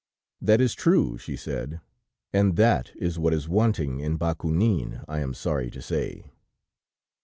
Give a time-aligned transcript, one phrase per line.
[0.41, 1.79] "'That is true,' she said,
[2.33, 6.31] 'and that is what is wanting in Bakounine, I am sorry to say.'